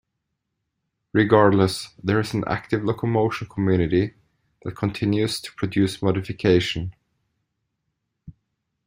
[1.13, 4.15] Regardless, there is an active "Locomotion" community
[4.63, 6.93] that continues to produce modifications.